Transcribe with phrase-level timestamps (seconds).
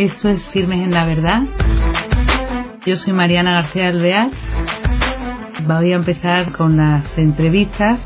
[0.00, 1.42] Esto es Firmes en la Verdad.
[2.86, 4.30] Yo soy Mariana García Alvear.
[5.66, 8.00] Voy a empezar con las entrevistas.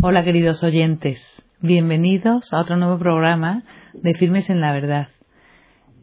[0.00, 1.20] Hola queridos oyentes,
[1.60, 3.64] bienvenidos a otro nuevo programa
[3.94, 5.08] de Firmes en la Verdad.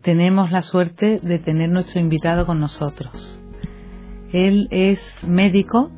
[0.02, 3.40] Tenemos la suerte de tener nuestro invitado con nosotros.
[4.34, 5.90] Él es médico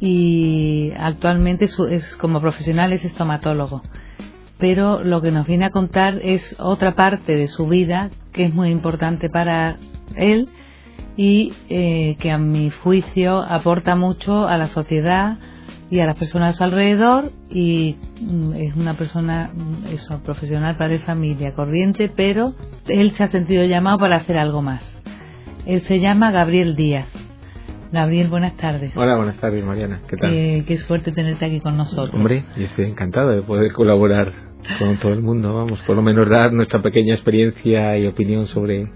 [0.00, 3.82] y actualmente es como profesional es estomatólogo.
[4.58, 8.54] Pero lo que nos viene a contar es otra parte de su vida que es
[8.54, 9.76] muy importante para
[10.16, 10.48] él
[11.16, 15.38] y eh, que a mi juicio aporta mucho a la sociedad
[15.90, 21.52] y a las personas alrededor y mm, es una persona mm, eso profesional padre familia
[21.54, 22.54] corriente pero
[22.86, 24.82] él se ha sentido llamado para hacer algo más
[25.66, 27.08] él se llama Gabriel Díaz
[27.92, 28.92] Gabriel, buenas tardes.
[28.96, 30.00] Hola, buenas tardes, Mariana.
[30.08, 30.32] ¿Qué tal?
[30.32, 32.14] Eh, qué suerte tenerte aquí con nosotros.
[32.14, 34.32] Hombre, yo estoy encantado de poder colaborar
[34.78, 38.88] con todo el mundo, vamos, por lo menos dar nuestra pequeña experiencia y opinión sobre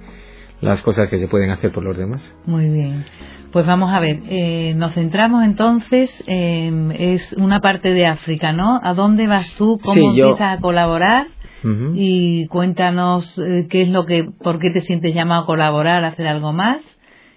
[0.60, 2.36] las cosas que se pueden hacer por los demás.
[2.46, 3.04] Muy bien.
[3.50, 8.80] Pues vamos a ver, eh, nos centramos entonces, en es una parte de África, ¿no?
[8.82, 9.78] ¿A dónde vas tú?
[9.82, 11.28] ¿Cómo empiezas a colaborar?
[11.94, 16.08] Y cuéntanos eh, qué es lo que, por qué te sientes llamado a colaborar, a
[16.08, 16.84] hacer algo más.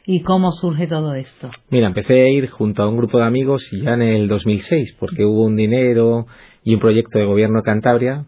[0.10, 1.50] ¿Y cómo surge todo esto?
[1.70, 5.26] Mira, empecé a ir junto a un grupo de amigos ya en el 2006, porque
[5.26, 6.28] hubo un dinero
[6.64, 8.26] y un proyecto de gobierno de Cantabria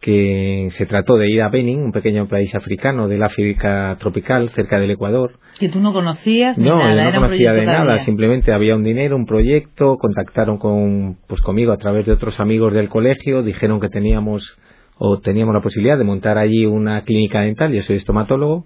[0.00, 4.78] que se trató de ir a Benin, un pequeño país africano del África tropical, cerca
[4.78, 5.40] del Ecuador.
[5.58, 6.56] ¿Que tú no conocías?
[6.58, 11.40] No, nada, no conocía de nada, simplemente había un dinero, un proyecto, contactaron con, pues
[11.40, 14.60] conmigo a través de otros amigos del colegio, dijeron que teníamos
[14.96, 18.64] o teníamos la posibilidad de montar allí una clínica dental, yo soy estomatólogo,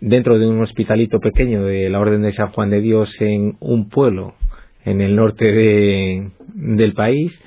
[0.00, 3.88] dentro de un hospitalito pequeño de la Orden de San Juan de Dios en un
[3.88, 4.34] pueblo
[4.84, 7.38] en el norte de, del país.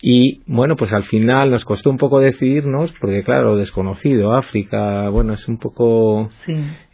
[0.00, 5.32] Y bueno, pues al final nos costó un poco decidirnos, porque claro, desconocido, África, bueno,
[5.32, 6.30] es un poco,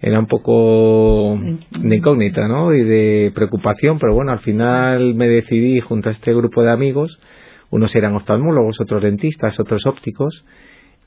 [0.00, 2.72] era un poco de incógnita, ¿no?
[2.72, 7.20] Y de preocupación, pero bueno, al final me decidí junto a este grupo de amigos,
[7.68, 10.46] unos eran oftalmólogos, otros dentistas, otros ópticos,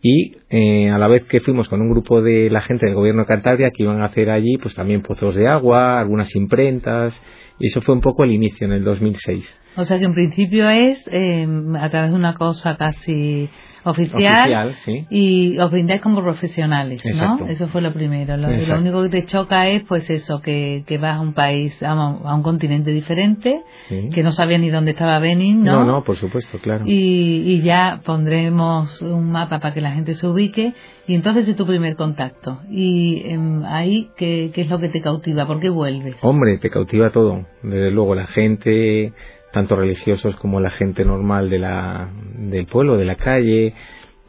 [0.01, 3.21] y eh, a la vez que fuimos con un grupo de la gente del gobierno
[3.21, 7.19] de Cantabria que iban a hacer allí pues también pozos de agua, algunas imprentas
[7.59, 9.59] y eso fue un poco el inicio en el 2006.
[9.77, 11.47] O sea que en principio es eh,
[11.79, 13.49] a través de una cosa casi
[13.89, 14.75] oficial,
[15.09, 17.47] y os brindáis como profesionales, ¿no?
[17.47, 18.37] Eso fue lo primero.
[18.37, 21.93] Lo, único que te choca es, pues eso, que, que vas a un país, a,
[21.93, 25.79] un continente diferente, que no sabías ni dónde estaba Benin, ¿no?
[25.79, 26.85] No, no, por supuesto, claro.
[26.85, 30.73] Y, y ya pondremos un mapa para que la gente se ubique.
[31.09, 32.59] Y entonces es tu primer contacto.
[32.69, 35.47] Y em, ahí, ¿qué, ¿qué es lo que te cautiva?
[35.47, 36.17] ¿Por qué vuelves?
[36.21, 37.45] Hombre, te cautiva todo.
[37.63, 39.13] Desde luego, la gente
[39.57, 43.73] tanto religiosos como la gente normal de la, del pueblo, de la calle,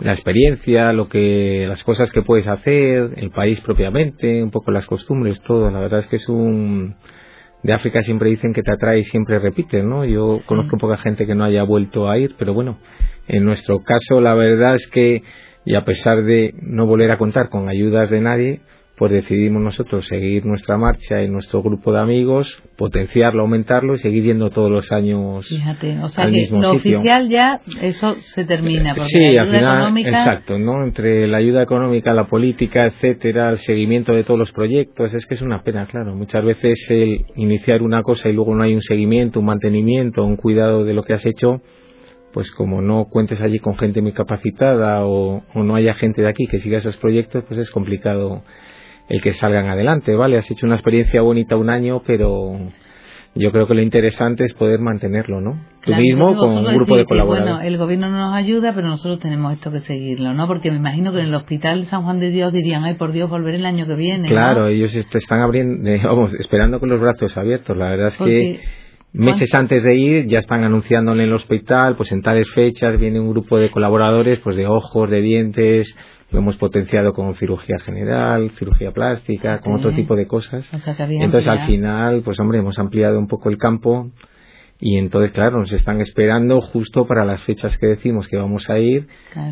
[0.00, 4.87] la experiencia, lo que, las cosas que puedes hacer, el país propiamente, un poco las
[4.87, 5.71] costumbres, todo.
[5.71, 6.97] La verdad es que es un,
[7.62, 10.06] de África siempre dicen que te atrae y siempre repite, ¿no?
[10.06, 12.78] Yo conozco poca gente que no haya vuelto a ir, pero bueno,
[13.27, 15.22] en nuestro caso la verdad es que,
[15.66, 18.60] y a pesar de no volver a contar con ayudas de nadie,
[18.98, 24.25] pues decidimos nosotros seguir nuestra marcha en nuestro grupo de amigos, potenciarlo, aumentarlo y seguir
[24.25, 25.47] yendo todos los años.
[25.47, 28.94] Fíjate, o sea que lo oficial ya eso se termina.
[28.94, 30.82] sí, al final, exacto, ¿no?
[30.82, 35.34] Entre la ayuda económica, la política, etcétera, el seguimiento de todos los proyectos, es que
[35.34, 36.16] es una pena, claro.
[36.16, 40.36] Muchas veces el iniciar una cosa y luego no hay un seguimiento, un mantenimiento, un
[40.36, 41.62] cuidado de lo que has hecho,
[42.32, 46.28] pues como no cuentes allí con gente muy capacitada o, o no haya gente de
[46.28, 48.42] aquí que siga esos proyectos, pues es complicado
[49.09, 50.39] el que salgan adelante, ¿vale?
[50.39, 52.59] Has hecho una experiencia bonita un año, pero
[53.35, 55.61] yo creo que lo interesante es poder mantenerlo, ¿no?
[55.83, 57.55] Tú mismo con un grupo de colaboradores.
[57.55, 60.47] Bueno, el gobierno no nos ayuda, pero nosotros tenemos esto que seguirlo, ¿no?
[60.47, 63.31] Porque me imagino que en el hospital San Juan de Dios dirían, ay, por Dios,
[63.31, 64.29] volver el año que viene.
[64.29, 67.77] Claro, ellos están abriendo, vamos, esperando con los brazos abiertos.
[67.77, 68.61] La verdad es que
[69.13, 73.21] meses antes de ir ya están anunciándole en el hospital, pues en tales fechas viene
[73.21, 75.97] un grupo de colaboradores, pues de ojos, de dientes,
[76.30, 80.69] lo hemos potenciado con cirugía general, cirugía plástica, con otro tipo de cosas.
[80.98, 84.10] entonces al final, pues hombre, hemos ampliado un poco el campo
[84.80, 88.78] y entonces, claro, nos están esperando justo para las fechas que decimos que vamos a
[88.78, 89.09] ir.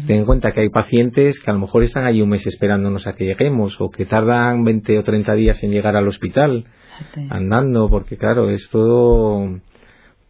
[0.07, 3.09] Ten en cuenta que hay pacientes que a lo mejor están ahí un mes esperándonos
[3.09, 6.65] a que lleguemos o que tardan 20 o 30 días en llegar al hospital
[7.31, 9.61] andando, porque claro, es todo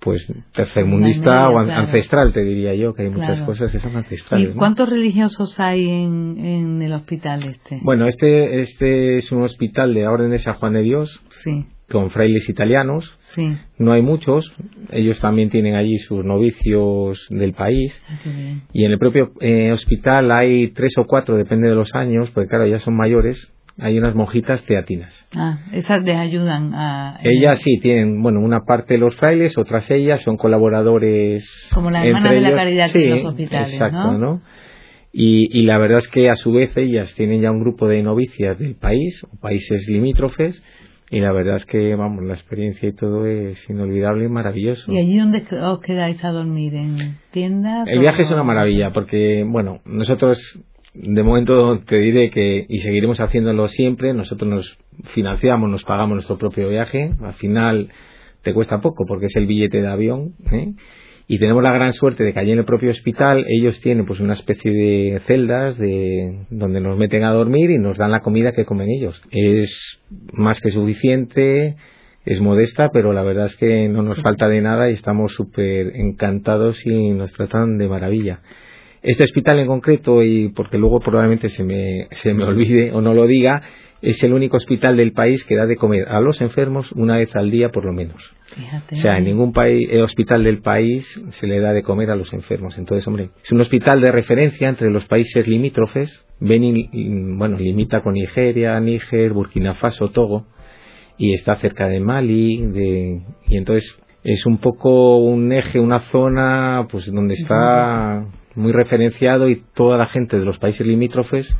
[0.07, 4.55] pues tercermundista o ancestral, te diría yo, que hay muchas cosas que son ancestrales.
[4.55, 7.81] ¿Y cuántos religiosos hay en, en, el hospital este?
[7.83, 11.21] Bueno, este, este es un hospital de la Orden de San Juan de Dios.
[11.31, 13.09] Sí con frailes italianos.
[13.35, 13.57] Sí.
[13.79, 14.53] No hay muchos,
[14.91, 18.03] ellos también tienen allí sus novicios del país.
[18.09, 22.31] Ah, y en el propio eh, hospital hay tres o cuatro, depende de los años,
[22.31, 23.53] porque claro, ya son mayores.
[23.79, 25.13] Hay unas monjitas teatinas.
[25.35, 27.21] Ah, esas les ayudan a.
[27.23, 31.71] Ellas sí tienen, bueno, una parte de los frailes, otras ellas son colaboradores.
[31.75, 33.73] Como las hermanas de la caridad sí, en los hospitales.
[33.73, 34.43] Exacto, ¿no?
[35.13, 38.03] Y, y, la verdad es que a su vez ellas tienen ya un grupo de
[38.03, 40.63] novicias del país, o países limítrofes,
[41.11, 44.91] y la verdad es que, vamos, la experiencia y todo es inolvidable y maravilloso.
[44.91, 46.75] ¿Y allí dónde os quedáis a dormir?
[46.75, 47.89] ¿En tiendas?
[47.89, 50.61] El viaje es una maravilla porque, bueno, nosotros
[50.99, 54.79] de momento te diré que, y seguiremos haciéndolo siempre, nosotros nos
[55.15, 57.13] financiamos, nos pagamos nuestro propio viaje.
[57.23, 57.89] Al final
[58.43, 60.35] te cuesta poco porque es el billete de avión.
[60.51, 60.75] ¿eh?
[61.29, 64.21] y tenemos la gran suerte de que allí en el propio hospital ellos tienen pues
[64.21, 68.53] una especie de celdas de donde nos meten a dormir y nos dan la comida
[68.53, 70.01] que comen ellos es
[70.33, 71.77] más que suficiente
[72.25, 75.97] es modesta pero la verdad es que no nos falta de nada y estamos súper
[75.97, 78.41] encantados y nos tratan de maravilla
[79.07, 83.15] este hospital en concreto y porque luego probablemente se me, se me olvide o no
[83.15, 83.63] lo diga
[84.03, 87.35] es el único hospital del país que da de comer a los enfermos una vez
[87.35, 88.23] al día por lo menos.
[88.93, 92.17] O sea, en ningún país, eh, hospital del país se le da de comer a
[92.17, 92.79] los enfermos.
[92.79, 96.25] Entonces, hombre, es un hospital de referencia entre los países limítrofes.
[96.39, 100.47] Benin, bueno, limita con Nigeria, Níger, Burkina Faso, Togo,
[101.19, 106.87] y está cerca de Mali, de, y entonces es un poco un eje, una zona,
[106.91, 108.27] pues donde está
[108.57, 111.55] muy referenciado y toda la gente de los países limítrofes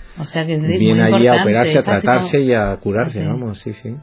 [0.79, 3.95] viene allí a operarse, a tratarse y a curarse, vamos, sí, sí.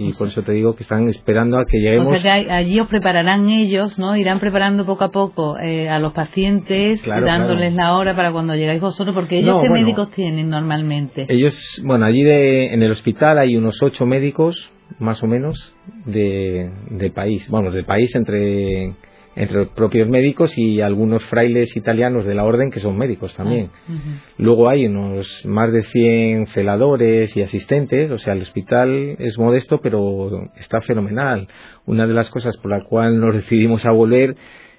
[0.00, 2.06] Y por eso te digo que están esperando a que lleguemos.
[2.06, 4.14] O sea que allí os prepararán ellos, ¿no?
[4.14, 8.80] Irán preparando poco a poco eh, a los pacientes, dándoles la hora para cuando llegáis
[8.80, 11.26] vosotros, porque ellos qué médicos tienen normalmente.
[11.28, 14.70] Ellos, bueno, allí de, en el hospital hay unos ocho médicos,
[15.00, 15.74] más o menos,
[16.06, 17.50] de, de país.
[17.50, 18.94] Bueno, del país entre
[19.38, 23.70] entre los propios médicos y algunos frailes italianos de la orden que son médicos también.
[23.88, 23.92] Ah,
[24.36, 29.80] Luego hay unos más de 100 celadores y asistentes, o sea, el hospital es modesto
[29.80, 31.46] pero está fenomenal.
[31.86, 34.34] Una de las cosas por la cual nos decidimos a volver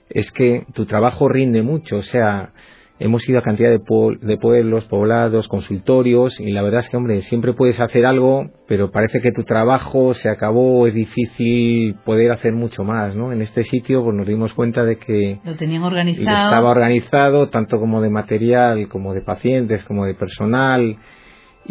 [0.09, 2.51] es que tu trabajo rinde mucho, o sea,
[2.99, 3.79] hemos ido a cantidad de,
[4.21, 8.91] de, pueblos, poblados, consultorios y la verdad es que, hombre, siempre puedes hacer algo, pero
[8.91, 13.31] parece que tu trabajo se acabó, es difícil poder hacer mucho más, ¿no?
[13.31, 16.37] En este sitio pues nos dimos cuenta de que lo tenían organizado.
[16.37, 20.97] Estaba organizado tanto como de material, como de pacientes, como de personal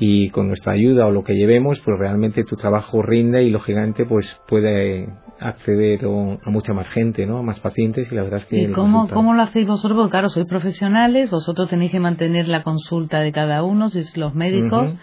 [0.00, 4.06] y con nuestra ayuda o lo que llevemos, pues realmente tu trabajo rinde y lógicamente
[4.06, 5.08] pues puede
[5.40, 7.38] acceder a mucha más gente, ¿no?
[7.38, 8.62] A más pacientes y la verdad es que...
[8.62, 9.98] ¿Y cómo, cómo lo hacéis vosotros?
[9.98, 14.36] Porque claro, sois profesionales, vosotros tenéis que mantener la consulta de cada uno, sois los
[14.36, 14.94] médicos.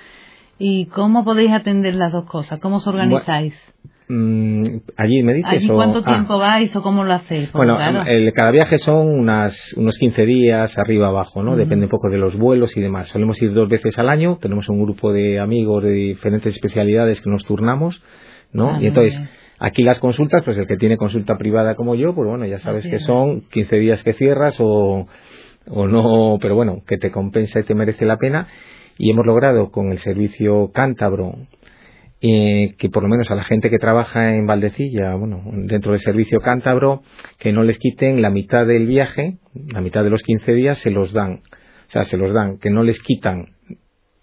[0.57, 2.60] ¿Y cómo podéis atender las dos cosas?
[2.60, 3.54] ¿Cómo os organizáis?
[4.07, 6.06] Mm, allí me dices ¿Allí cuánto ah.
[6.06, 7.52] tiempo vais o cómo lo hacéis?
[7.52, 11.56] bueno, el, cada viaje son unas, unos 15 días arriba abajo, ¿no?
[11.56, 13.07] Depende un poco de los vuelos y demás.
[13.07, 17.30] Solemos ir dos veces al año, tenemos un grupo de amigos de diferentes especialidades que
[17.30, 18.01] nos turnamos,
[18.54, 18.75] ¿no?
[18.75, 19.19] Ah, y entonces
[19.58, 22.86] Aquí las consultas, pues el que tiene consulta privada como yo, pues bueno, ya sabes
[22.88, 25.08] que son 15 días que cierras o,
[25.68, 28.48] o no, pero bueno, que te compensa y te merece la pena.
[28.97, 31.36] Y hemos logrado con el servicio cántabro
[32.21, 36.00] eh, que por lo menos a la gente que trabaja en Valdecilla, bueno, dentro del
[36.00, 37.03] servicio cántabro,
[37.38, 40.91] que no les quiten la mitad del viaje, la mitad de los 15 días se
[40.91, 41.41] los dan.
[41.88, 43.54] O sea, se los dan, que no les quitan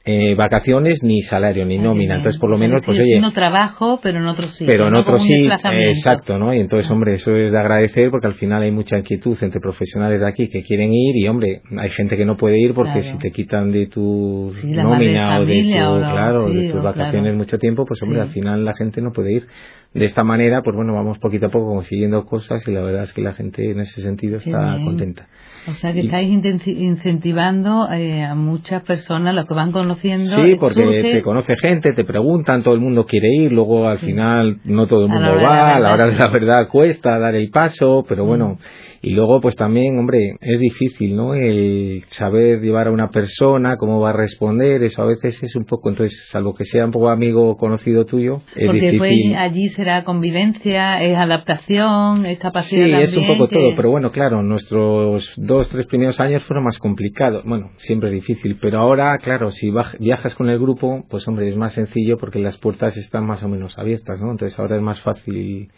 [0.04, 2.16] eh, vacaciones ni salario ni nómina.
[2.16, 5.22] entonces por lo menos pues oye no trabajo pero en otros sí pero en otros
[5.22, 6.92] sí exacto no y entonces ah.
[6.92, 10.48] hombre eso es de agradecer porque al final hay mucha inquietud entre profesionales de aquí
[10.48, 13.70] que quieren ir y hombre hay gente que no puede ir porque si te quitan
[13.70, 18.30] de tu nómina o de tu claro de tus vacaciones mucho tiempo pues hombre al
[18.30, 19.46] final la gente no puede ir
[19.94, 23.12] de esta manera pues bueno vamos poquito a poco consiguiendo cosas y la verdad es
[23.12, 25.28] que la gente en ese sentido está contenta
[25.68, 26.28] o sea que estáis
[26.66, 30.34] incentivando eh, a muchas personas, los que van conociendo.
[30.34, 34.58] Sí, porque te conoce gente, te preguntan, todo el mundo quiere ir, luego al final
[34.64, 38.04] no todo el mundo va, a la hora de la verdad cuesta dar el paso,
[38.08, 38.58] pero bueno.
[38.58, 38.91] Mm.
[39.04, 41.34] Y luego, pues también, hombre, es difícil, ¿no?
[41.34, 45.64] El saber llevar a una persona, cómo va a responder, eso a veces es un
[45.64, 49.34] poco, entonces, salvo que sea un poco amigo o conocido tuyo, es Porque difícil.
[49.34, 54.44] allí será convivencia, es adaptación, es capacidad Sí, es un poco todo, pero bueno, claro,
[54.44, 59.72] nuestros dos, tres primeros años fueron más complicados, bueno, siempre difícil, pero ahora, claro, si
[59.98, 63.48] viajas con el grupo, pues hombre, es más sencillo porque las puertas están más o
[63.48, 64.30] menos abiertas, ¿no?
[64.30, 65.70] Entonces ahora es más fácil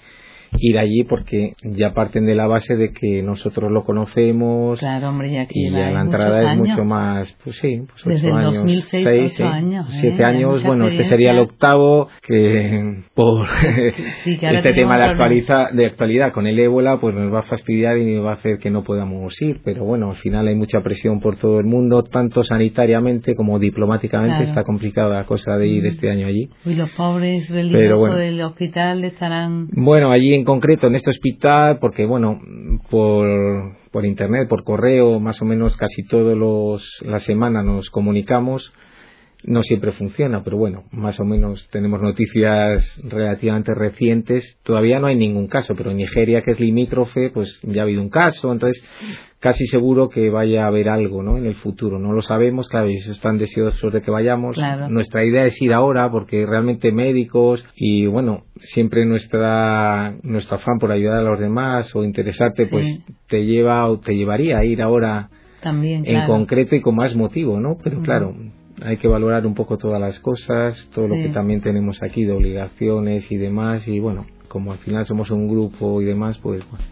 [0.58, 5.46] ir allí porque ya parten de la base de que nosotros lo conocemos claro, hombre,
[5.50, 9.02] y, ya la entrada es mucho más, pues sí, pues Desde ocho el años, 2006,
[9.04, 9.96] seis, ocho años, ¿eh?
[10.00, 13.46] siete años, bueno, este sería el octavo que por
[14.24, 17.40] Sí, que ahora este tema de, actualiza, de actualidad con el ébola pues nos va
[17.40, 20.48] a fastidiar y nos va a hacer que no podamos ir, pero bueno, al final
[20.48, 24.48] hay mucha presión por todo el mundo, tanto sanitariamente como diplomáticamente, Claro.
[24.48, 25.86] está complicada la cosa de ir Mm.
[25.86, 26.48] este año allí.
[26.64, 28.16] Y los pobres Pero religiosos bueno.
[28.16, 29.68] del hospital estarán...
[29.72, 32.40] Bueno, allí en concreto, en este hospital, porque bueno,
[32.90, 38.72] por, por internet, por correo, más o menos casi todos los la semana nos comunicamos.
[39.46, 44.58] No siempre funciona, pero bueno, más o menos tenemos noticias relativamente recientes.
[44.62, 48.00] Todavía no hay ningún caso, pero en Nigeria, que es limítrofe, pues ya ha habido
[48.00, 48.82] un caso, entonces
[49.40, 51.36] casi seguro que vaya a haber algo, ¿no?
[51.36, 51.98] En el futuro.
[51.98, 54.56] No lo sabemos, claro, ellos están deseosos de que vayamos.
[54.56, 54.88] Claro.
[54.88, 60.90] Nuestra idea es ir ahora porque realmente médicos y bueno, siempre nuestra nuestro afán por
[60.90, 62.70] ayudar a los demás o interesarte, Sí.
[62.70, 65.28] pues te lleva o te llevaría a ir ahora
[65.60, 67.76] También, en concreto y con más motivo, ¿no?
[67.84, 68.34] Pero claro,
[68.82, 72.32] hay que valorar un poco todas las cosas, todo lo que también tenemos aquí de
[72.32, 76.84] obligaciones y demás y bueno, como al final somos un grupo y demás, pues bueno,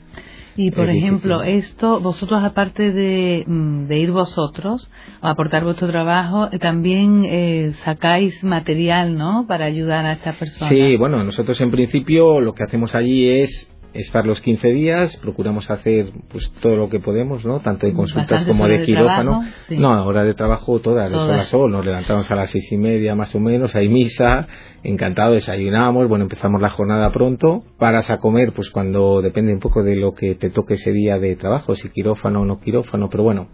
[0.57, 1.59] Y por Es ejemplo, difícil.
[1.61, 4.91] esto, vosotros aparte de, mm, de ir vosotros,
[5.23, 9.47] a aportar vuestro trabajo, eh, también eh, sacáis material, ¿no?
[9.49, 10.69] Para ayudar a estas personas.
[10.69, 15.71] Sí, bueno, nosotros en principio lo que hacemos allí es estar los 15 días, procuramos
[15.71, 17.61] hacer pues todo lo que podemos, ¿no?
[17.61, 19.31] Tanto de consultas como horas de quirófano.
[19.41, 19.77] trabajo, sí.
[19.77, 21.49] No, horas de trabajo todas, de sol a Todas.
[21.49, 21.71] sol.
[21.71, 24.47] Nos levantamos a las seis y media más o menos, hay misa,
[24.83, 29.83] encantado, desayunamos, bueno, empezamos la jornada pronto, paras a comer pues cuando depende un poco
[29.83, 33.23] de lo que te toque ese día de trabajo, si quirófano o no quirófano, pero
[33.23, 33.49] bueno,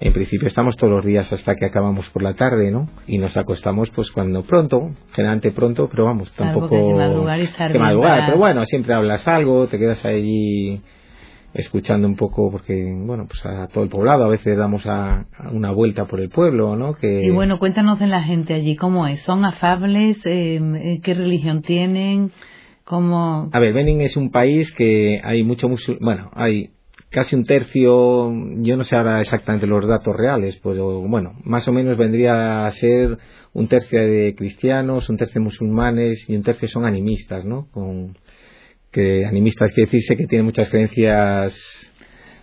[0.00, 2.88] en principio estamos todos los días hasta que acabamos por la tarde, ¿no?
[3.06, 6.68] Y nos acostamos pues cuando pronto, generalmente pronto, pero vamos, tampoco...
[6.68, 10.80] que madrugar y que madrugar, pero bueno, siempre hablas algo, te quedas allí
[11.54, 15.50] escuchando un poco porque bueno pues a todo el poblado a veces damos a, a
[15.50, 19.06] una vuelta por el pueblo no que Y bueno, cuéntanos de la gente allí, ¿cómo
[19.06, 19.22] es?
[19.22, 20.18] ¿Son afables?
[20.26, 22.32] Eh, eh, ¿Qué religión tienen?
[22.84, 23.48] ¿Cómo...?
[23.50, 26.70] a ver Benin es un país que hay mucho musul bueno hay
[27.10, 31.72] casi un tercio yo no sé ahora exactamente los datos reales pero bueno más o
[31.72, 33.18] menos vendría a ser
[33.52, 38.16] un tercio de cristianos un tercio musulmanes y un tercio son animistas no con
[38.90, 41.88] que animistas quiere decirse que tienen muchas creencias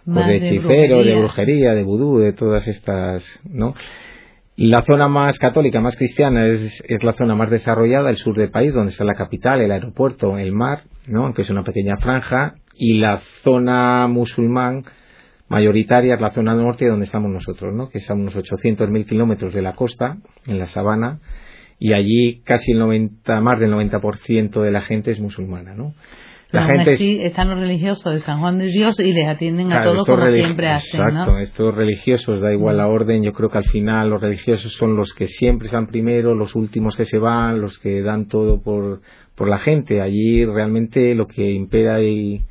[0.05, 1.19] pues, de hechicero, de brujería.
[1.19, 3.74] brujería, de vudú, de todas estas, ¿no?
[4.55, 8.51] La zona más católica, más cristiana, es, es la zona más desarrollada, el sur del
[8.51, 11.25] país, donde está la capital, el aeropuerto, el mar, ¿no?
[11.25, 14.84] Aunque es una pequeña franja, y la zona musulmán
[15.48, 17.89] mayoritaria es la zona norte donde estamos nosotros, ¿no?
[17.89, 20.17] Que es a unos 800.000 kilómetros de la costa,
[20.48, 21.20] en la sabana,
[21.79, 25.94] y allí casi el 90, más del 90% de la gente es musulmana, ¿no?
[26.51, 29.74] La gente es- así, están los religiosos de San Juan de Dios y les atienden
[29.74, 31.39] a todos como religi- siempre hacen, Exacto, ¿no?
[31.39, 35.13] estos religiosos, da igual la orden, yo creo que al final los religiosos son los
[35.13, 39.01] que siempre están primero, los últimos que se van, los que dan todo por,
[39.36, 40.01] por la gente.
[40.01, 42.41] Allí realmente lo que impera y,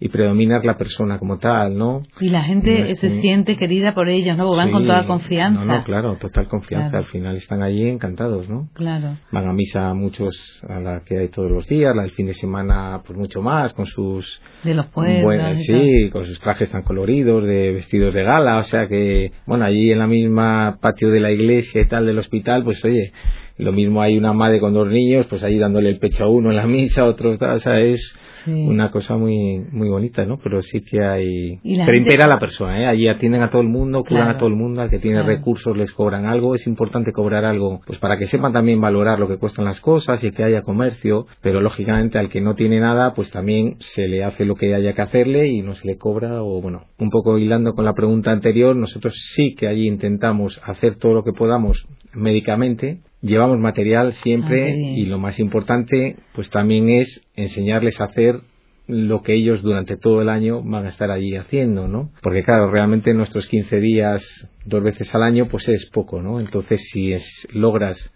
[0.00, 2.02] y predomina es la persona como tal, ¿no?
[2.20, 4.50] Y la gente No es se siente querida por ellos, ¿no?
[4.54, 5.64] Van con toda confianza.
[5.64, 6.90] No, no, claro, total confianza.
[6.90, 7.04] Claro.
[7.04, 8.68] Al final están allí encantados, ¿no?
[8.74, 9.16] Claro.
[9.30, 12.34] Van a misa muchos a la que hay todos los días, la del fin de
[12.34, 15.22] semana pues mucho más, con sus De los pueblos.
[15.24, 19.64] bueno, sí, con sus trajes tan coloridos, de vestidos de gala, o sea que, bueno,
[19.64, 23.12] allí en la misma patio de la iglesia y tal del hospital, pues oye,
[23.56, 26.50] lo mismo hay una madre con dos niños, pues ahí dándole el pecho a uno
[26.50, 28.14] en la misa, otro, o sea, es.
[28.44, 28.50] Sí.
[28.52, 30.36] una cosa muy muy bonita, ¿no?
[30.36, 31.60] Pero sí que hay...
[31.62, 32.86] Pero impera la persona, ¿eh?
[32.86, 34.30] Allí atienden a todo el mundo, curan Claro.
[34.32, 35.28] a todo el mundo, al que tiene Claro.
[35.34, 39.28] recursos les cobran algo, es importante cobrar algo, pues para que sepan también valorar lo
[39.28, 43.14] que cuestan las cosas y que haya comercio, pero lógicamente al que no tiene nada,
[43.14, 46.42] pues también se le hace lo que haya que hacerle y no se le cobra,
[46.42, 50.96] o bueno, un poco hilando con la pregunta anterior, nosotros sí que allí intentamos hacer
[50.96, 56.88] todo lo que podamos médicamente, llevamos material siempre Ah, y lo más importante pues también
[56.90, 58.40] es enseñarles a hacer
[58.86, 62.10] lo que ellos durante todo el año van a estar allí haciendo, ¿no?
[62.22, 64.22] Porque claro, realmente nuestros 15 días
[64.66, 66.38] dos veces al año pues es poco, ¿no?
[66.38, 68.12] Entonces si es, logras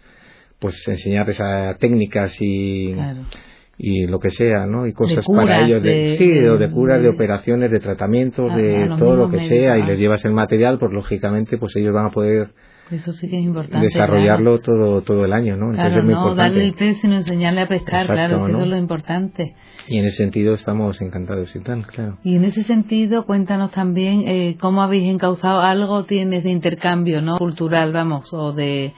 [0.59, 3.21] pues enseñarles a técnicas y, Claro.
[3.79, 4.85] y lo que sea, ¿no?
[4.85, 7.71] Y cosas curas, para ellos, de, de- sí, de, de- de curas, de de- operaciones,
[7.71, 9.99] de tratamientos, A- de todo lo que sea, y les ah.
[10.01, 12.49] llevas el material, pues lógicamente pues ellos van a poder
[12.91, 13.85] Eso sí que es importante.
[13.85, 15.71] desarrollarlo todo todo el año, ¿no?
[15.71, 16.41] Claro, Entonces es muy no importante.
[16.49, 18.57] darle el té sino enseñarle a pescar, Exacto, claro, que ¿no?
[18.57, 19.55] eso es lo importante.
[19.87, 22.17] Y en ese sentido estamos encantados y tal, claro.
[22.23, 27.37] Y en ese sentido, cuéntanos también eh, cómo habéis encauzado algo, tienes de intercambio, ¿no?
[27.37, 28.93] Cultural, vamos, o de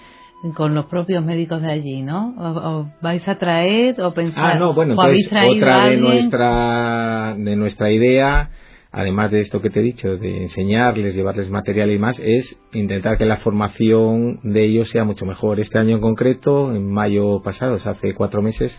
[0.55, 2.33] con los propios médicos de allí, ¿no?
[2.37, 4.55] ¿O, vais a traer o pensar?
[4.55, 8.49] Ah, no, bueno, entonces otra de nuestra, de nuestra idea,
[8.91, 13.17] además de esto que te he dicho, de enseñarles, llevarles material y más, es intentar
[13.17, 15.59] que la formación de ellos sea mucho mejor.
[15.59, 18.77] Este año en concreto, en mayo pasado, hace cuatro meses,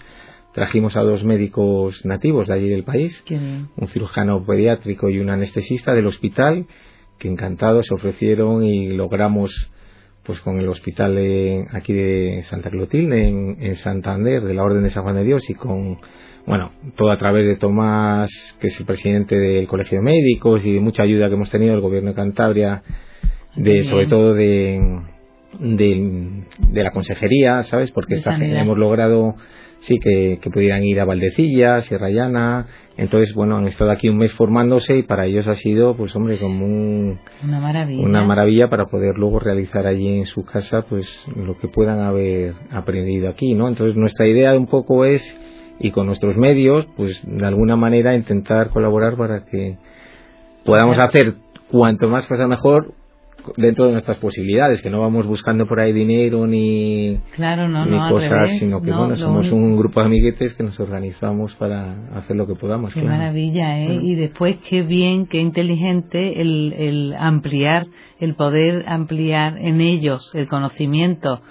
[0.53, 5.95] trajimos a dos médicos nativos de allí del país, un cirujano pediátrico y un anestesista
[5.95, 6.67] del hospital,
[7.19, 9.71] que encantados se ofrecieron y logramos
[10.25, 11.19] pues con el hospital
[11.73, 15.55] aquí de Santa Clotilde en, Santander de la Orden de San Juan de Dios y
[15.55, 15.99] con
[16.47, 18.31] bueno todo a través de Tomás
[18.61, 21.73] que es el presidente del Colegio de Médicos y de mucha ayuda que hemos tenido
[21.73, 22.83] del gobierno de Cantabria
[23.57, 24.81] de sobre todo de,
[25.61, 29.35] de, la consejería sabes porque esta, hemos logrado
[29.83, 32.67] sí que, pudieran ir a Valdecilla, Sierra Llana.
[32.97, 36.39] Entonces, bueno, han estado aquí un mes formándose y para ellos ha sido, pues hombre,
[36.39, 38.05] como una maravilla.
[38.05, 42.55] Una maravilla para poder luego realizar allí en su casa, pues lo que puedan haber
[42.71, 43.69] aprendido aquí, ¿no?
[43.69, 45.23] Entonces, nuestra idea un poco es,
[45.83, 49.77] y con nuestros medios, pues de alguna manera intentar colaborar para que
[50.65, 51.35] podamos hacer
[51.71, 52.95] cuanto más cosas mejor
[53.57, 57.99] dentro de nuestras posibilidades, que no vamos buscando por ahí dinero ni, claro, no, ni
[58.09, 62.47] cosas, sino que bueno, somos un grupo de amiguetes que nos organizamos para hacer lo
[62.47, 62.95] que podamos.
[62.95, 63.99] Qué maravilla, ¿eh?
[64.01, 67.87] Y después qué bien, qué inteligente el, el ampliar,
[68.21, 71.43] el poder ampliar en ellos el conocimiento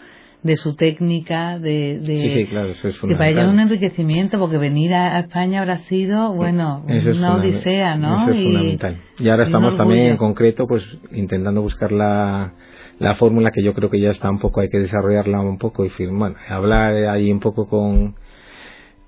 [0.44, 3.60] de su técnica, de, de sí, sí, claro, eso es que para ella es un
[3.60, 8.16] enriquecimiento, porque venir a, España habrá sido, bueno, una odisea, ¿no?
[8.16, 9.02] Eso es y, fundamental.
[9.20, 12.54] Y ahora estamos también en concreto, pues, intentando buscar la,
[12.98, 15.86] la fórmula que yo creo que ya está un poco, hay que desarrollarla un poco
[15.86, 18.16] y firmar, hablar ahí un poco con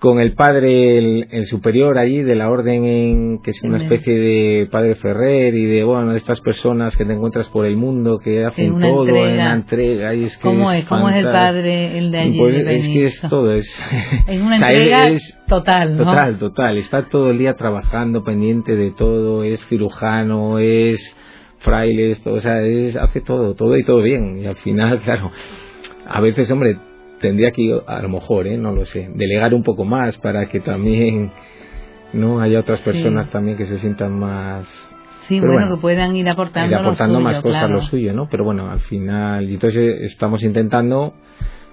[0.03, 0.97] con el padre,
[1.31, 5.63] el, superior allí de la orden, en, que es una especie de padre Ferrer y
[5.63, 9.37] de, bueno, de estas personas que te encuentras por el mundo que hacen todo en
[9.37, 10.13] la entrega.
[10.13, 10.83] Y es que ¿Cómo es?
[10.87, 12.37] ¿Cómo es el padre, el de allí?
[12.37, 13.73] Pues es que es todo, es.
[14.27, 15.17] En una entrega
[15.47, 16.03] total, ¿no?
[16.03, 16.77] Total, total.
[16.79, 21.15] Está todo el día trabajando, pendiente de todo, es cirujano, es
[21.59, 24.37] fraile, o sea, es, hace todo, todo y todo bien.
[24.37, 25.31] Y al final, claro,
[26.05, 26.77] a veces, hombre,
[27.23, 28.57] tendría que a lo mejor, ¿eh?
[28.57, 31.31] no lo sé, delegar un poco más para que también
[32.11, 34.67] no haya otras personas también que se sientan más
[35.27, 38.27] Sí, bueno, que puedan ir aportando, aportando más cosas a lo suyo, ¿no?
[38.29, 41.13] Pero bueno, al final, y entonces estamos intentando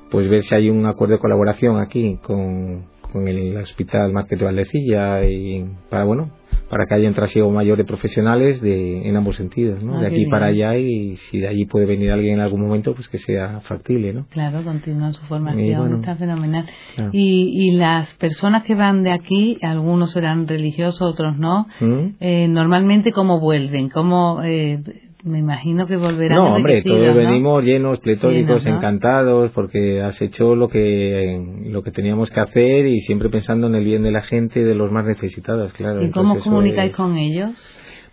[0.08, 4.44] pues ver si hay un acuerdo de colaboración aquí con, con el Hospital Marquete de
[4.44, 6.30] Valdecilla y para, bueno,
[6.70, 9.98] para que haya un trasiego mayor de profesionales de, en ambos sentidos, ¿no?
[9.98, 12.94] Ah, de aquí para allá y si de allí puede venir alguien en algún momento,
[12.94, 14.26] pues que sea factible, ¿no?
[14.30, 16.66] Claro, continúan su formación, está fenomenal.
[17.12, 22.14] Y, y las personas que van de aquí, algunos serán religiosos, otros no, ¿Mm?
[22.20, 24.80] eh, normalmente cómo vuelven, cómo eh,
[25.24, 26.38] me imagino que volverán.
[26.38, 32.30] No, hombre, todos venimos llenos, pletóricos, encantados, porque has hecho lo que lo que teníamos
[32.30, 35.04] que hacer y siempre pensando en el bien de la gente y de los más
[35.04, 36.02] necesitados, claro.
[36.02, 37.50] ¿Y cómo comunicáis con ellos?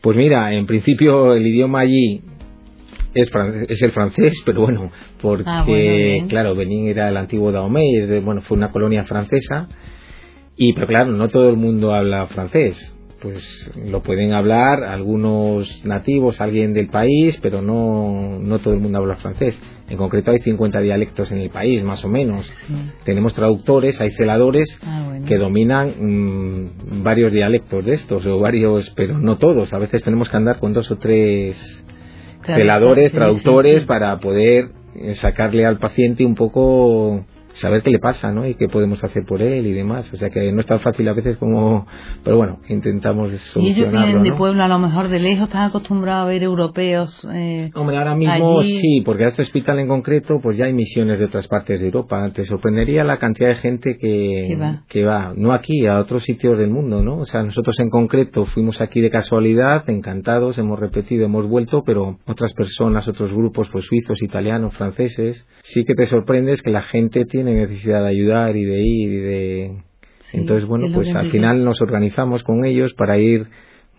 [0.02, 2.22] Pues mira, en principio el idioma allí
[3.14, 3.30] es,
[3.70, 4.92] es el francés, pero bueno,
[5.22, 9.70] porque ah, claro, Benín era el antiguo Dahomey, bueno, fue una colonia francesa
[10.56, 16.40] y pero claro, no todo el mundo habla francés pues lo pueden hablar algunos nativos,
[16.40, 19.60] alguien del país, pero no, no todo el mundo habla francés.
[19.90, 22.50] En concreto hay 50 dialectos en el país, más o menos.
[23.06, 29.18] Tenemos traductores, hay celadores ah, que dominan mm, varios dialectos de estos, o varios, pero
[29.18, 29.74] no todos.
[29.74, 31.86] A veces tenemos que andar con dos o tres
[32.46, 34.70] celadores, traductores, para poder
[35.14, 37.26] sacarle al paciente un poco
[37.58, 38.48] saber qué le pasa, ¿no?
[38.48, 40.12] Y qué podemos hacer por él y demás.
[40.14, 41.86] O sea que no es tan fácil a veces como...
[42.24, 45.64] Pero bueno, intentamos solucionarlo, Y ellos vienen de pueblo, a lo mejor de lejos, están
[45.64, 50.40] acostumbrados a ver europeos eh, Hombre, ahora mismo sí, porque a este hospital en concreto
[50.42, 52.30] pues ya hay misiones de otras partes de Europa.
[52.34, 55.34] Te sorprendería la cantidad de gente que, que, va.
[55.36, 57.20] no aquí, a otros sitios del mundo, ¿no?
[57.20, 62.20] O sea, nosotros en concreto fuimos aquí de casualidad, encantados, hemos repetido, hemos vuelto, pero
[62.26, 67.26] otras personas, otros grupos, pues suizos, italianos, franceses, sí que te sorprendes que la gente
[67.26, 69.72] tiene necesidad de ayudar y de ir y de...
[70.34, 73.48] Entonces, bueno, pues al final nos organizamos con ellos para ir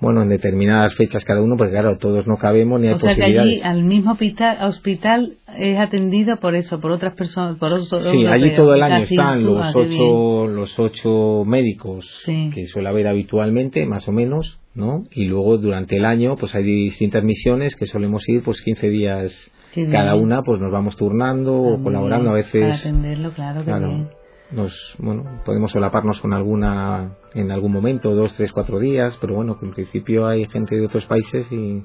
[0.00, 3.16] bueno, en determinadas fechas cada uno, porque claro, todos no cabemos ni hay o sea
[3.16, 8.04] que allí al mismo hospital, hospital es atendido por eso, por otras personas, por otros
[8.04, 13.86] Sí, allí todo el año están los ocho, los ocho médicos que suele haber habitualmente,
[13.86, 15.04] más o menos, ¿no?
[15.10, 19.50] Y luego durante el año, pues hay distintas misiones que solemos ir, pues 15 días
[19.92, 24.17] cada una pues nos vamos turnando o colaborando a veces para atenderlo claro, claro
[24.50, 29.58] nos bueno podemos solaparnos con alguna en algún momento dos tres cuatro días pero bueno
[29.60, 31.84] en principio hay gente de otros países y,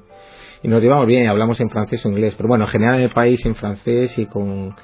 [0.62, 3.10] y nos llevamos bien hablamos en francés o inglés pero bueno en general en el
[3.10, 4.74] país en francés y con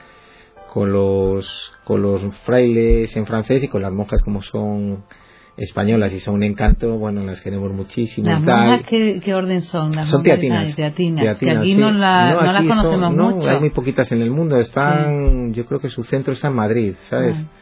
[0.72, 5.04] con los con los frailes en francés y con las monjas como son
[5.56, 8.26] españolas y son un encanto, bueno, las queremos muchísimo.
[8.26, 9.92] ¿Las monjas ¿qué, qué, orden son?
[9.92, 10.74] Las son teatinas.
[10.74, 11.36] teatinas.
[11.36, 13.46] que aquí no, la, no, las conocemos mucho.
[13.46, 14.56] No, hay muy poquitas en el mundo.
[14.56, 17.36] Están, yo creo que su centro está en Madrid, ¿sabes?
[17.36, 17.59] Ah.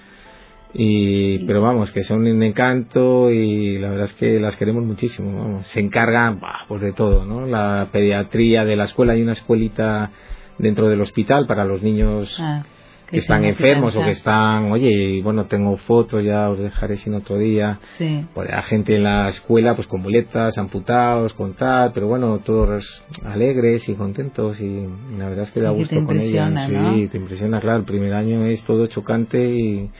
[0.74, 5.38] Y, pero vamos, que son un encanto y la verdad es que las queremos muchísimo.
[5.38, 5.66] Vamos.
[5.68, 7.46] Se encargan pues de todo, ¿no?
[7.46, 10.10] La pediatría de la escuela, hay una escuelita
[10.58, 12.36] dentro del hospital para los niños.
[12.40, 12.64] Ah
[13.10, 17.38] que, están enfermos o que están, oye, bueno, tengo fotos, ya os dejaré sin otro
[17.38, 17.80] día.
[17.96, 18.24] Sí.
[18.34, 23.02] Pues, a gente en la escuela, pues con muletas, amputados, con tal, pero bueno, todos
[23.24, 26.48] alegres y contentos y la verdad es que da gusto con ellos.
[26.68, 29.90] Sí, te impresiona, claro, el primer año es todo chocante y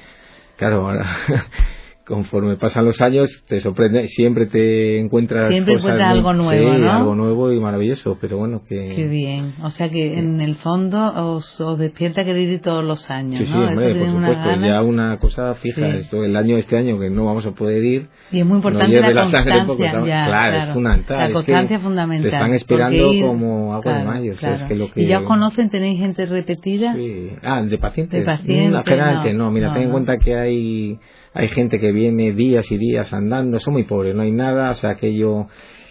[0.59, 0.92] claro,
[2.09, 6.90] conforme pasan los años te sorprende siempre te encuentras siempre cosas algo nuevo sí, ¿no?
[6.90, 9.53] algo nuevo y maravilloso pero bueno que qué bien.
[9.62, 13.53] O sea que en el fondo os, os despierta querer ir todos los años sí
[13.53, 13.61] ¿no?
[13.61, 17.27] sí hombre, por supuesto ya una cosa fija esto el año este año que no
[17.27, 21.33] vamos a poder ir y es muy importante la, constancia claro, claro, es fundamental la
[21.33, 25.03] constancia es fundamental te están esperando como agua de mayo es que lo que...
[25.03, 27.33] y ya os conocen tenéis gente repetida sí.
[27.42, 28.21] ah de pacientes.
[28.21, 30.99] De pacientes no, no mira ten en cuenta que hay
[31.34, 34.74] hay gente que viene días y días andando, son muy pobres, no hay nada, o
[34.74, 35.46] sea, aquello,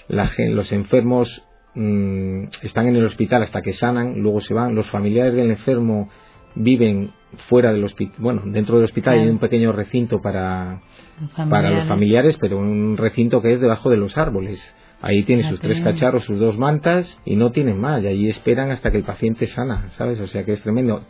[0.07, 1.45] la, los enfermos
[1.75, 6.09] mmm, están en el hospital hasta que sanan, luego se van, los familiares del enfermo
[6.55, 7.11] viven
[7.49, 10.81] fuera del hospital, bueno, dentro del hospital hay un pequeño recinto para
[11.19, 14.61] los, para los familiares, pero un recinto que es debajo de los árboles.
[14.99, 18.01] Ahí tiene sus tres cacharros, sus dos mantas y no tienen más.
[18.01, 20.19] Y allí esperan hasta que el paciente sana, ¿sabes?
[20.19, 21.03] O sea que es tremendo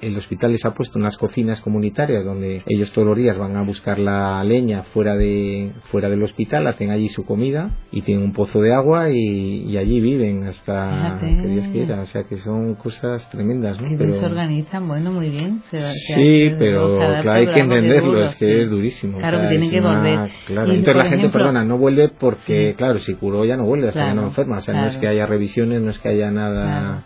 [0.00, 3.62] el hospital les ha puesto unas cocinas comunitarias donde ellos todos los días van a
[3.62, 8.32] buscar la leña fuera de fuera del hospital, hacen allí su comida y tienen un
[8.32, 12.00] pozo de agua y, allí viven hasta que Dios quiera.
[12.02, 13.88] O sea que son cosas tremendas, ¿no?
[13.96, 15.62] Pero, se organizan, bueno, muy bien.
[15.70, 19.18] sí, pero claro, hay que entenderlo, es que es durísimo.
[19.18, 20.30] Claro, que tienen que volver.
[20.46, 24.08] Claro, entonces la gente, perdona, no vuelve porque, claro, si curó ya no vuelve hasta
[24.08, 24.58] que no enferma.
[24.58, 27.04] O sea, no es que haya revisiones, no es que haya nada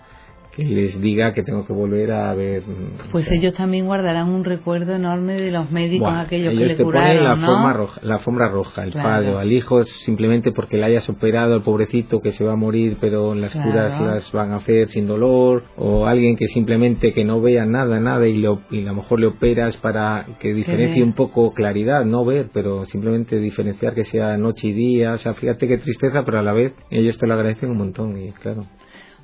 [0.55, 2.63] que les diga que tengo que volver a ver.
[3.11, 7.25] Pues ellos también guardarán un recuerdo enorme de los médicos aquellos que le te curaron,
[7.25, 7.47] la, ¿no?
[7.47, 11.63] forma roja, la alfombra roja, el padre, al hijo simplemente porque le hayas operado, el
[11.63, 15.65] pobrecito que se va a morir, pero las curas las van a hacer sin dolor,
[15.77, 19.21] o alguien que simplemente que no vea nada, nada y, lo, y a lo mejor
[19.21, 24.37] le operas para que diferencie un poco claridad, no ver, pero simplemente diferenciar que sea
[24.37, 27.35] noche y día, o sea, fíjate qué tristeza, pero a la vez ellos te lo
[27.35, 28.65] agradecen un montón y claro.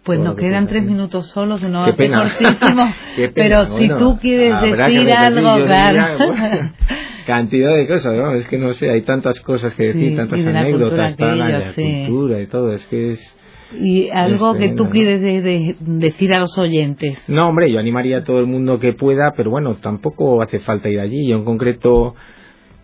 [0.04, 2.94] Pues nos quedan tres minutos solos, no hace cortísimo.
[3.34, 6.34] pero si tú quieres decir algo, claro.
[7.26, 8.32] cantidad de cosas, ¿no?
[8.32, 12.46] Es que no sé, hay tantas cosas que decir, tantas anécdotas, la, la cultura y
[12.46, 13.36] todo, es que es...
[13.78, 17.18] Y algo que tú quieres decir a los oyentes.
[17.28, 20.88] No, hombre, yo animaría a todo el mundo que pueda, pero bueno, tampoco hace falta
[20.88, 21.28] ir allí.
[21.28, 22.16] Yo en concreto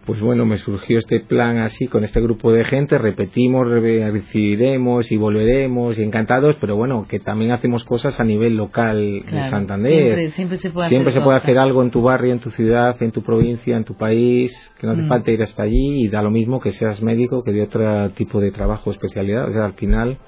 [0.07, 5.17] pues bueno, me surgió este plan así con este grupo de gente, repetimos, recibiremos y
[5.17, 10.31] volveremos y encantados, pero bueno, que también hacemos cosas a nivel local de Santander.
[10.31, 12.97] Siempre, se puede, siempre hacer, se puede hacer algo en tu barrio, en tu ciudad,
[13.03, 15.09] en tu provincia, en tu país, que no te mm.
[15.09, 18.41] falta ir hasta allí y da lo mismo que seas médico que de otro tipo
[18.41, 19.49] de trabajo o especialidad.
[19.49, 20.19] O sea, al final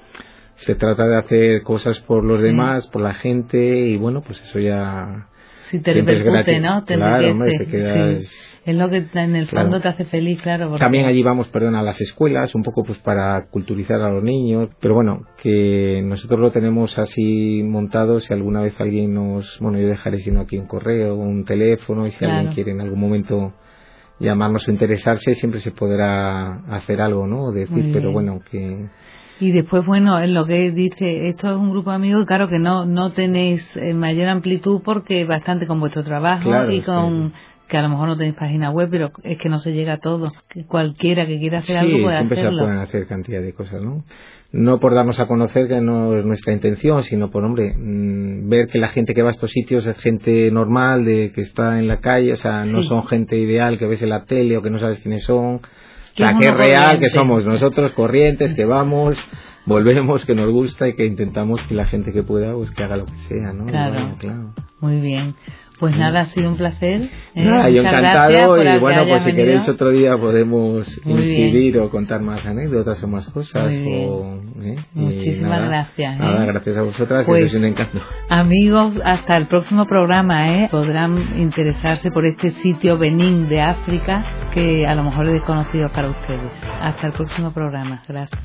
[0.55, 4.59] se trata de hacer cosas por los demás, por la gente y bueno, pues eso
[4.59, 5.29] ya...
[5.69, 6.83] Si te repercute, ¿no?
[6.83, 10.75] Te claro, hombre, te quedas es lo que en el fondo te hace feliz, claro.
[10.75, 14.69] También allí vamos, perdón, a las escuelas, un poco pues para culturizar a los niños,
[14.79, 19.87] pero bueno, que nosotros lo tenemos así montado, si alguna vez alguien nos, bueno, yo
[19.87, 23.53] dejaré sino aquí un correo, un teléfono, y si alguien quiere en algún momento
[24.19, 27.51] llamarnos o interesarse, siempre se podrá hacer algo, ¿no?
[27.51, 28.87] Decir, pero bueno, que...
[29.41, 32.59] Y después, bueno, en lo que dice, esto es un grupo de amigos, claro que
[32.59, 37.31] no no tenéis eh, mayor amplitud porque bastante con vuestro trabajo y con
[37.69, 39.99] que a lo mejor no tenéis página web, pero es que no se llega a
[39.99, 40.33] todo.
[40.49, 42.57] Que cualquiera que quiera hacer algo puede siempre hacerlo.
[42.57, 44.03] se pueden hacer cantidad de cosas, ¿no?
[44.51, 48.67] No por darnos a conocer que no es nuestra intención, sino por, hombre, mm, ver
[48.69, 51.87] que la gente que va a estos sitios es gente normal, de que está en
[51.87, 54.71] la calle, o sea, no son gente ideal que ves en la tele o que
[54.71, 55.57] no sabes quiénes son.
[55.57, 55.61] O
[56.15, 59.15] sea, que es real, que somos nosotros corrientes, que vamos,
[59.67, 62.97] volvemos, que nos gusta y que intentamos que la gente que pueda, pues que haga
[62.97, 63.67] lo que sea, ¿no?
[63.67, 64.55] claro.
[64.81, 65.35] Muy bien.
[65.79, 67.03] Pues nada, ha sido un placer.
[67.35, 67.43] ¿eh?
[67.45, 72.45] Nada, yo encantado y bueno, pues si queréis otro día podemos incidir o contar más
[72.45, 73.71] anécdotas o más cosas.
[73.71, 74.75] O, ¿eh?
[74.93, 76.15] Muchísimas gracias.
[76.15, 76.19] ¿eh?
[76.19, 78.01] Nada, gracias a vosotras pues, es un encanto.
[78.29, 80.67] Amigos, hasta el próximo programa, ¿eh?
[80.69, 86.09] Podrán interesarse por este sitio Benín de África que a lo mejor es desconocido para
[86.09, 86.51] ustedes.
[86.81, 88.03] Hasta el próximo programa.
[88.07, 88.41] Gracias.